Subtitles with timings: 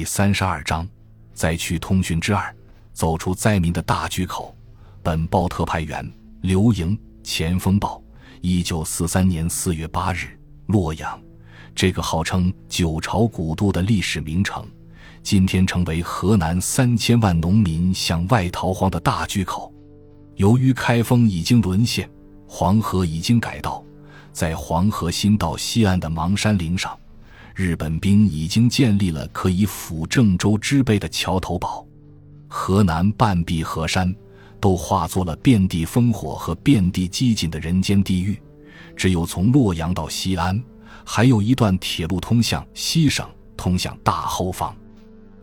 [0.00, 0.88] 第三十二章
[1.34, 2.56] 灾区通讯之二：
[2.94, 4.56] 走出灾民的大巨口。
[5.02, 8.02] 本报特派员刘莹，前锋报。
[8.40, 11.20] 一九四三年四月八日，洛阳，
[11.74, 14.66] 这个号称九朝古都的历史名城，
[15.22, 19.70] 今天成为河南三千万农民向外逃荒的大巨口。
[20.36, 22.08] 由于开封已经沦陷，
[22.46, 23.84] 黄河已经改道，
[24.32, 26.98] 在黄河新道西岸的邙山岭上，
[27.54, 31.86] 日本兵已经建立了可以抚郑州之背的桥头堡。
[32.48, 34.14] 河南半壁河山。
[34.60, 38.38] 都化作了遍地烽火和遍地饥馑的人间地狱，
[38.94, 40.62] 只有从洛阳到西安，
[41.02, 44.76] 还有一段铁路通向西省，通向大后方。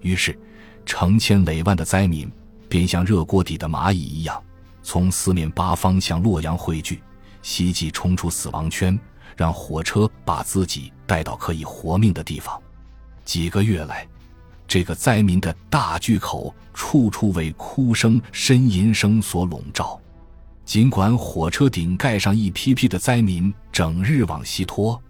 [0.01, 0.37] 于是，
[0.85, 2.31] 成千累万的灾民
[2.69, 4.39] 便像热锅底的蚂蚁一样，
[4.83, 7.01] 从四面八方向洛阳汇聚，
[7.41, 8.99] 希冀冲出死亡圈，
[9.37, 12.61] 让火车把自己带到可以活命的地方。
[13.23, 14.05] 几个月来。
[14.69, 19.97] 这个灾民的大巨口，处处为哭声、呻吟声所笼罩。
[20.65, 25.01] 尽管火车顶盖上一批批的灾民整日往西拖，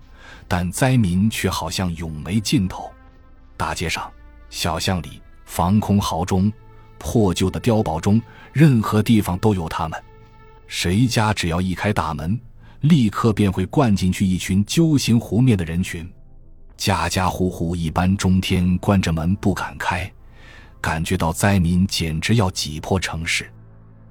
[0.47, 2.87] 但灾民却好像永没尽头。
[3.57, 4.07] 大街上、
[4.51, 6.53] 小巷里、防空壕中、
[6.99, 8.21] 破旧的碉堡中，
[8.53, 9.99] 任何地方都有他们。
[10.67, 12.39] 谁家只要一开大门，
[12.81, 16.07] 立刻便会灌进去一群揪心湖面的人群。
[16.75, 20.11] 家家户户一般中天关着门不敢开，
[20.79, 23.51] 感觉到灾民简直要挤破城市。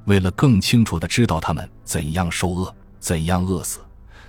[0.07, 3.81] 为了更清楚地知道他们怎样受饿、怎样饿死，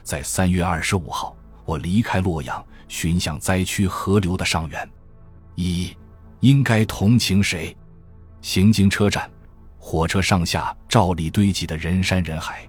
[0.03, 4.89] 在三月二十五号，我离开洛阳，寻向灾区河流的上源。
[5.55, 5.91] 一，
[6.39, 7.75] 应该同情谁？
[8.41, 9.29] 行经车站，
[9.79, 12.67] 火车上下照例堆积的人山人海。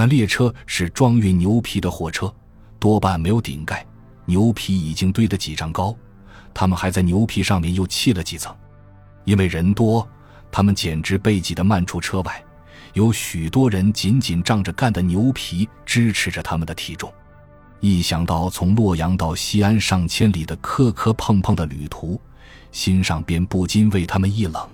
[0.00, 2.34] 那列车是装运牛皮的火车，
[2.78, 3.86] 多半没有顶盖。
[4.24, 5.94] 牛皮已经堆得几丈高，
[6.54, 8.56] 他们还在牛皮上面又砌了几层。
[9.26, 10.08] 因为人多，
[10.50, 12.42] 他们简直被挤得漫出车外。
[12.94, 17.12] 有许多人紧紧仗着干的牛皮支持着他们的体重。
[17.80, 22.18] 一想到从洛阳到西安上千里的磕磕碰碰的旅途，
[22.72, 24.66] 心上便不禁为他们一冷。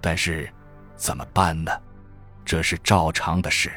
[0.00, 0.48] 但是，
[0.94, 1.72] 怎么办呢？
[2.44, 3.72] 这是照常的事。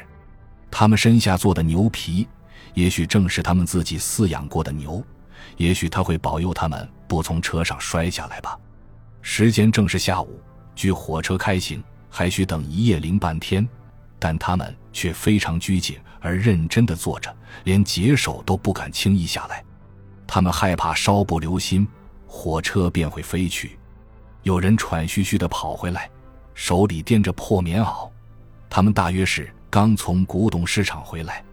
[0.70, 2.26] 他们身下做的牛皮。
[2.74, 5.02] 也许正是他们自己饲养过的牛，
[5.56, 8.56] 也许他会保佑他们不从车上摔下来吧。
[9.20, 10.40] 时间正是下午，
[10.76, 13.66] 距火车开行还需等一夜零半天，
[14.18, 19.64] 但他们却非常拘谨而认真地坐着，连解手都不敢轻易下来。
[20.24, 21.88] 他们害怕稍不留心，
[22.26, 23.76] 火车便会飞去。
[24.44, 26.08] 有人喘吁吁地跑回来，
[26.54, 28.08] 手里掂着破棉袄，
[28.70, 31.44] 他们大约是刚从古董市场回来。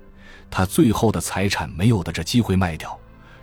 [0.49, 2.97] 他最后的财产没有的这机会卖掉，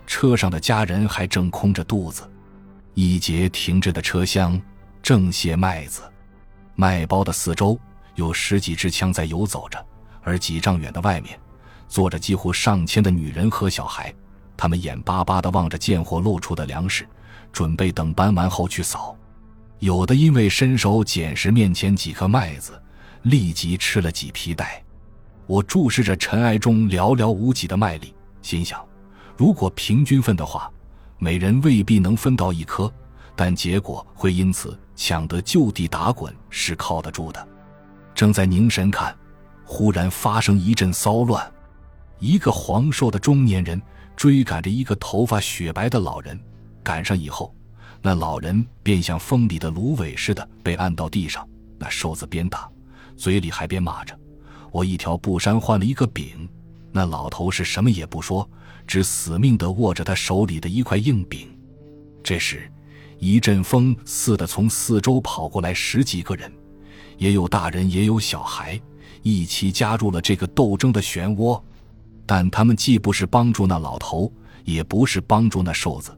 [0.06, 2.22] 车上的家人还正空着肚子，
[2.94, 4.60] 一节停着的车厢
[5.02, 6.02] 正卸麦子，
[6.74, 7.78] 麦包的四周
[8.14, 9.84] 有十几支枪在游走着，
[10.22, 11.38] 而几丈远的外面
[11.88, 14.14] 坐着几乎上千的女人和小孩，
[14.56, 17.06] 他们眼巴巴地望着贱货露出的粮食，
[17.52, 19.14] 准备等搬完后去扫。
[19.80, 22.80] 有的因为伸手捡拾面前几颗麦子，
[23.22, 24.82] 立即吃了几皮带。
[25.46, 28.82] 我注视着尘埃中寥寥无几的麦粒，心想：
[29.36, 30.70] 如果平均分的话，
[31.18, 32.92] 每人未必能分到一颗，
[33.34, 37.48] 但结果会因此抢得就地打滚是靠得住的。
[38.14, 39.14] 正在凝神看，
[39.64, 41.52] 忽然发生一阵骚乱，
[42.18, 43.80] 一个黄瘦的中年人
[44.16, 46.38] 追赶着一个头发雪白的老人，
[46.82, 47.54] 赶上以后，
[48.00, 51.46] 那老人便像风里的芦苇似的被按到地上。
[51.78, 52.70] 那瘦子鞭打，
[53.22, 54.18] 嘴里还边骂着。
[54.72, 56.48] 我一条布衫换了一个饼，
[56.90, 58.50] 那老头是什么也不说，
[58.84, 61.48] 只死命地握着他手里的一块硬饼。
[62.24, 62.68] 这时，
[63.20, 66.52] 一阵风似的从四周跑过来十几个人，
[67.16, 68.80] 也有大人也有小孩，
[69.22, 71.62] 一起加入了这个斗争的漩涡。
[72.26, 74.32] 但他们既不是帮助那老头，
[74.64, 76.10] 也不是帮助那瘦子，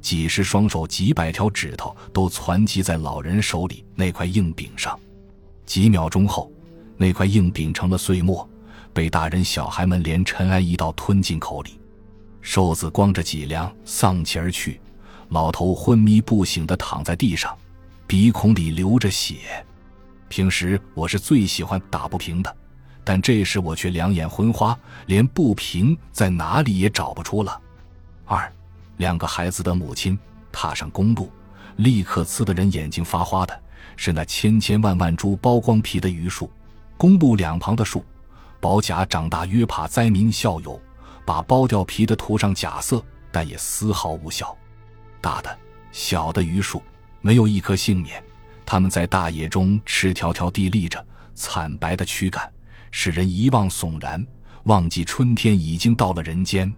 [0.00, 4.98] 几十双手、几百条指头都攒集在老人手里那块硬饼上。
[5.66, 6.50] 几秒钟后。
[6.98, 8.48] 那块硬饼成了碎末，
[8.94, 11.78] 被大人小孩们连尘埃一道吞进口里。
[12.40, 14.80] 瘦子光着脊梁丧气而去，
[15.28, 17.54] 老头昏迷不醒地躺在地上，
[18.06, 19.62] 鼻孔里流着血。
[20.30, 22.56] 平时我是最喜欢打不平的，
[23.04, 24.74] 但这时我却两眼昏花，
[25.04, 27.60] 连不平在哪里也找不出了。
[28.24, 28.50] 二，
[28.96, 30.18] 两个孩子的母亲
[30.50, 31.30] 踏上公路，
[31.76, 33.60] 立刻刺得人眼睛发花的
[33.96, 36.50] 是那千千万万株剥光皮的榆树。
[36.96, 38.04] 公路两旁的树，
[38.60, 40.80] 薄甲长大约怕灾民笑友，
[41.24, 44.56] 把剥掉皮的涂上假色，但也丝毫无效。
[45.20, 45.58] 大的、
[45.92, 46.82] 小的榆树，
[47.20, 48.22] 没有一棵幸免。
[48.64, 51.04] 它们在大野中赤条条地立着，
[51.34, 52.50] 惨白的躯干
[52.90, 54.26] 使人遗忘悚然，
[54.64, 56.72] 忘记春天已经到了人间。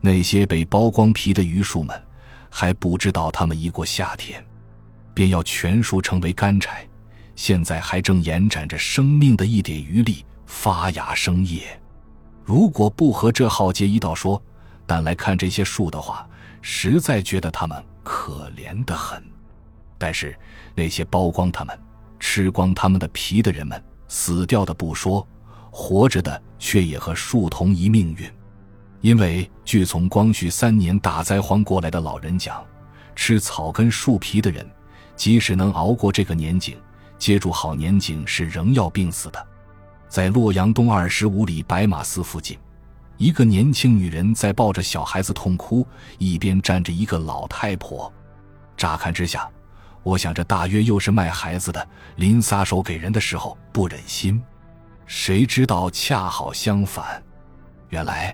[0.00, 2.00] 那些被剥光皮的榆树们，
[2.48, 4.42] 还不知道他们一过夏天，
[5.18, 6.86] 便要全数成为干柴。
[7.34, 11.76] 现在还正延展着生命的一点余力，发芽生叶。
[12.44, 14.40] 如果不和这浩劫一道说，
[14.86, 16.24] 但来看这些树的话，
[16.62, 19.20] 实在觉得它们可怜得很。
[19.98, 20.38] 但是
[20.76, 21.76] 那些剥光它们、
[22.20, 25.26] 吃光它们的皮的人们，死掉的不说，
[25.72, 28.30] 活着的却也和树同一命运。
[29.00, 32.64] 因为据从光绪三年大灾荒过来的老人讲，
[33.16, 34.64] 吃草根树皮的人，
[35.18, 36.78] 即使能熬过这个年景。
[37.18, 39.46] 接住好年景是仍要病死的，
[40.08, 42.56] 在洛阳东二十五里白马寺附近，
[43.16, 45.84] 一个年轻女人在抱着小孩子痛哭，
[46.18, 48.10] 一边站着一个老太婆。
[48.76, 49.50] 乍看之下，
[50.04, 54.40] 我想这大约又是卖孩子的，临撒手给人的时候不忍心。
[55.04, 57.20] 谁知道恰好相反，
[57.88, 58.32] 原来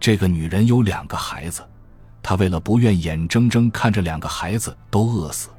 [0.00, 1.62] 这个女人有两个孩子，
[2.22, 5.50] 她为了不愿眼睁睁看着两个孩子都饿死。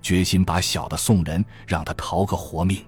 [0.00, 2.84] 决心把小的送人，让他逃个活命。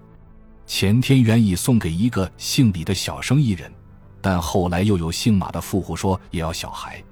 [0.67, 3.73] 前天原已送给一个姓李的小生意人，
[4.20, 7.03] 但后来又有姓马的富户说也要小孩。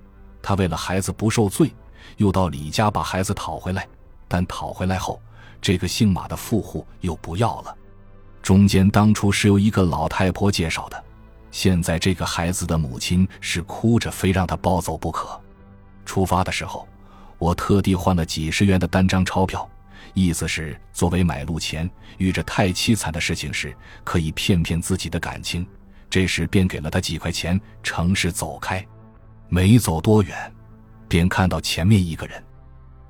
[0.41, 1.71] 他为了孩子不受罪，
[2.17, 3.87] 又到李家把孩子讨回来。
[4.27, 5.21] 但讨回来后，
[5.61, 7.77] 这个姓马的富户又不要了。
[8.41, 11.05] 中间当初是由一个老太婆介绍的，
[11.51, 15.39] 现在这个孩子的母亲是哭着非让他抱走不可。
[16.07, 16.89] 出发的时候，
[17.39, 19.69] 我特地换了几十元的单张钞票。
[20.15, 25.67] 意思是，作为买路钱，遇着太凄惨的事情时，可以骗骗自己的感情。
[26.09, 28.85] 这时便给了他几块钱，乘势走开。
[29.49, 30.53] 没走多远，
[31.09, 32.43] 便看到前面一个人，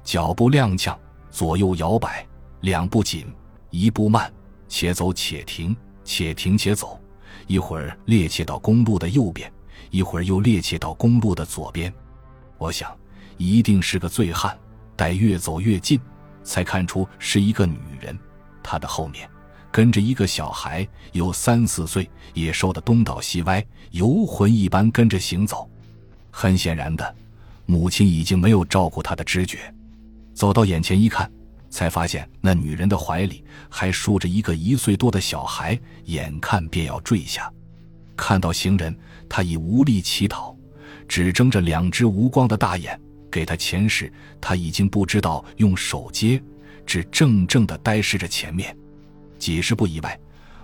[0.05, 0.97] 脚步踉跄，
[1.31, 2.27] 左右摇摆，
[2.61, 3.27] 两步紧，
[3.71, 4.33] 一步慢，
[4.69, 7.01] 且走且停，且停且走。
[7.47, 9.51] 一会儿趔趄到公路的右边，
[9.91, 11.93] 一会儿又趔趄到公路的左边。
[12.59, 12.95] 我想，
[13.39, 14.57] 一定是个醉汉。
[14.97, 15.99] 待越走越近。
[16.43, 18.19] 才看出是一个女人，
[18.63, 19.29] 她的后面
[19.71, 25.69] 跟着一个小孩，有三四岁，也瘦得东倒西歪，游魂一般跟着行走。
[26.31, 27.15] 很显然的，
[27.67, 29.59] 母亲已经没有照顾她的知觉。
[30.35, 31.31] 走到眼前一看，
[31.69, 37.53] 才发现那女人的怀里还竖着一个一岁多的小孩，眼看便要坠下。
[38.17, 38.97] 看到行人，
[39.29, 40.57] 她已无力乞讨，
[41.07, 43.01] 只睁着两只无光的大眼。
[43.31, 46.43] 给他钱时，他已经不知道用手接，
[46.85, 48.77] 只怔怔地呆视着前面。
[49.39, 50.19] 几十步以外，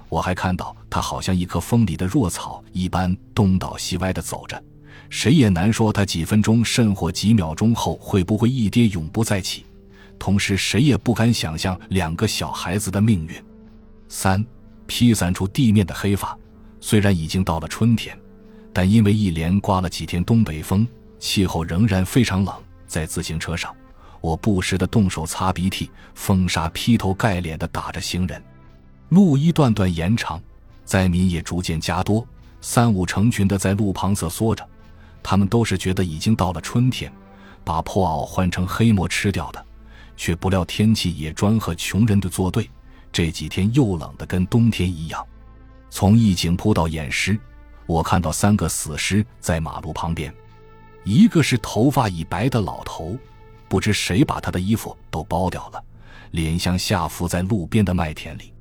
[0.09, 4.63] 我还看到他好像一棵风里的弱草一般东倒西歪地走着。
[5.09, 9.65] 谁也难说他几分钟甚或几秒钟后会不会一跌永不再起。
[10.19, 13.35] 同时，谁也不敢想象两个小孩子的命运。
[14.09, 14.45] 三
[14.87, 16.37] 披散出地面的黑发，
[16.81, 18.19] 虽然已经到了春天，
[18.73, 20.87] 但因为一连刮了几天东北风。
[21.19, 22.55] 气候仍然非常冷，
[22.87, 23.75] 在自行车上，
[24.21, 28.43] 我不时地动手擦鼻涕，风沙劈头盖脸地打着行人。
[29.09, 30.41] 路一段段延长，
[30.85, 32.27] 灾民也逐渐加多，
[32.61, 34.67] 三五成群地在路旁瑟缩着。
[35.23, 37.13] 他们都是觉得已经到了春天，
[37.65, 39.65] 把破袄换成黑馍吃掉的，
[40.17, 42.71] 却不料天气也专和穷人的作对。
[43.13, 45.25] 这几天又冷得跟冬天一样。
[45.89, 47.39] 从一井铺到偃师，
[47.87, 50.33] 我看到三个死尸在马路旁边。
[51.07, 53.17] 一个是头发已白的老头，
[53.69, 55.81] 不知谁把他的衣服都剥掉了，
[56.33, 58.53] 脸向下伏在路边的麦田里；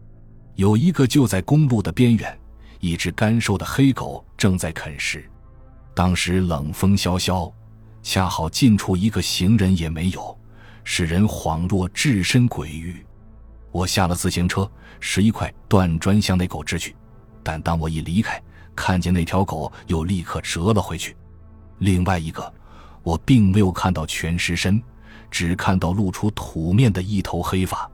[0.53, 2.39] 有一个就在公路的边缘，
[2.79, 5.27] 一只干瘦的黑狗正在啃食。
[5.95, 7.51] 当时冷风萧萧，
[8.03, 10.37] 恰好近处一个行人也没有，
[10.83, 13.03] 使人恍若置身鬼域。
[13.71, 16.95] 我下了自行车，拾一块断砖向那狗掷去，
[17.41, 18.39] 但当我一离开，
[18.75, 21.17] 看见那条狗又立刻折了回去。
[21.79, 22.53] 另外一个，
[23.03, 24.82] 我并没有看到全尸身，
[25.29, 27.89] 只看到露出土面的一头黑发，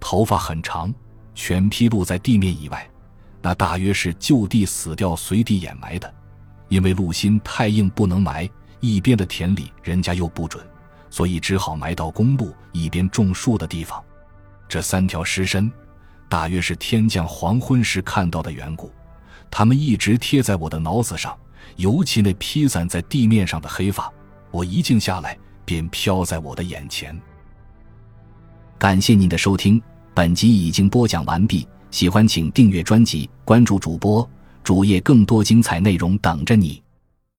[0.00, 0.92] 头发很长，
[1.34, 2.88] 全披露在地面以外。
[3.40, 6.12] 那大约是就地死掉，随地掩埋的。
[6.68, 8.48] 因为路心太硬，不能埋
[8.80, 10.64] 一边的田里，人家又不准，
[11.10, 14.02] 所以只好埋到公路一边种树的地方。
[14.68, 15.70] 这三条尸身，
[16.28, 18.90] 大约是天降黄昏时看到的缘故，
[19.50, 21.36] 他们一直贴在我的脑子上。
[21.76, 24.12] 尤其那披散在地面上的黑发，
[24.50, 27.18] 我一静下来，便飘在我的眼前。
[28.78, 29.80] 感谢您的收听，
[30.12, 31.66] 本集已经播讲完毕。
[31.92, 34.28] 喜欢请订阅专辑，关注主播
[34.64, 36.81] 主页，更多精彩内容等着你。